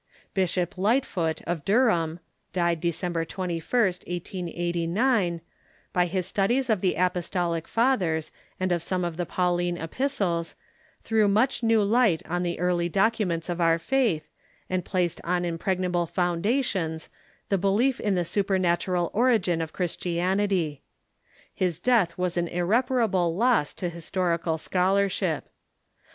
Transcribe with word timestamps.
Bishop 0.33 0.79
Lightfoot, 0.79 1.43
of 1.43 1.63
Dur 1.63 1.91
ham 1.91 2.19
(died 2.53 2.81
December 2.81 3.23
21st, 3.23 4.07
1889), 4.09 5.41
by 5.93 6.07
his 6.07 6.25
studies 6.25 6.71
of 6.71 6.81
the 6.81 6.95
Apostolic 6.95 7.67
Fathers 7.67 8.31
and 8.59 8.71
of 8.71 8.81
some 8.81 9.05
of 9.05 9.15
the 9.15 9.27
Pauline 9.27 9.77
Epistles, 9.77 10.55
threw 11.03 11.27
much 11.27 11.61
new 11.61 11.83
light 11.83 12.23
on 12.27 12.41
the 12.41 12.59
early 12.59 12.89
documents 12.89 13.47
of 13.47 13.61
our 13.61 13.77
faith, 13.77 14.27
and 14.71 14.83
placed 14.83 15.21
on 15.23 15.45
im 15.45 15.59
pregnable 15.59 16.09
foundations 16.09 17.11
the 17.49 17.59
belief 17.59 17.99
in 17.99 18.15
the 18.15 18.25
supernatural 18.25 19.11
origin 19.13 19.61
of 19.61 19.71
Christianity, 19.71 20.81
His 21.53 21.77
death 21.77 22.17
was 22.17 22.37
an 22.37 22.47
irreparable 22.47 23.35
loss 23.35 23.71
to 23.75 23.87
historical 23.89 24.57
scholarship. 24.57 25.49